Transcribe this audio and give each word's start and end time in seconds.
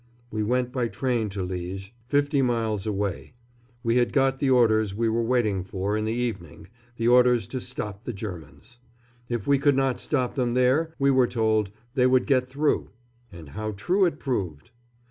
We 0.31 0.41
went 0.41 0.71
by 0.71 0.87
train 0.87 1.29
to 1.29 1.45
Liège, 1.45 1.91
fifty 2.07 2.41
miles 2.41 2.87
away. 2.87 3.35
We 3.83 3.97
had 3.97 4.11
got 4.11 4.39
the 4.39 4.49
orders 4.49 4.95
we 4.95 5.07
were 5.09 5.21
waiting 5.21 5.63
for 5.63 5.95
in 5.95 6.05
the 6.05 6.11
evening 6.11 6.69
the 6.97 7.07
orders 7.07 7.45
to 7.49 7.59
stop 7.59 8.03
the 8.03 8.11
Germans. 8.11 8.79
If 9.29 9.45
we 9.45 9.59
could 9.59 9.75
not 9.75 9.99
stop 9.99 10.33
them 10.33 10.55
there, 10.55 10.91
we 10.97 11.11
were 11.11 11.27
told, 11.27 11.69
they 11.93 12.07
would 12.07 12.25
get 12.25 12.47
through. 12.47 12.89
And 13.31 13.49
how 13.49 13.73
true 13.73 14.05
it 14.05 14.17
proved! 14.19 14.71